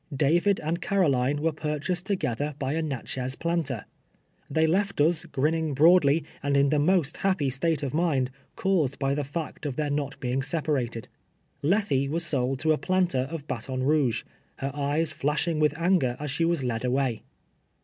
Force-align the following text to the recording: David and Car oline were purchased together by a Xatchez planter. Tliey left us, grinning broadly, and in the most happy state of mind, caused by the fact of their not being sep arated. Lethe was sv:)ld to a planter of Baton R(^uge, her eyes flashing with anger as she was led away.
David 0.15 0.59
and 0.59 0.81
Car 0.81 1.01
oline 1.03 1.41
were 1.41 1.51
purchased 1.51 2.07
together 2.07 2.55
by 2.57 2.73
a 2.73 2.81
Xatchez 2.81 3.35
planter. 3.37 3.85
Tliey 4.51 4.67
left 4.67 4.99
us, 4.99 5.25
grinning 5.25 5.75
broadly, 5.75 6.23
and 6.41 6.57
in 6.57 6.69
the 6.69 6.79
most 6.79 7.17
happy 7.17 7.51
state 7.51 7.83
of 7.83 7.93
mind, 7.93 8.31
caused 8.55 8.97
by 8.97 9.13
the 9.13 9.23
fact 9.23 9.63
of 9.63 9.75
their 9.75 9.91
not 9.91 10.19
being 10.19 10.41
sep 10.41 10.65
arated. 10.65 11.05
Lethe 11.61 12.09
was 12.09 12.23
sv:)ld 12.23 12.57
to 12.61 12.73
a 12.73 12.79
planter 12.79 13.27
of 13.29 13.45
Baton 13.47 13.83
R(^uge, 13.83 14.23
her 14.55 14.71
eyes 14.73 15.13
flashing 15.13 15.59
with 15.59 15.77
anger 15.77 16.17
as 16.19 16.31
she 16.31 16.45
was 16.45 16.63
led 16.63 16.83
away. 16.83 17.21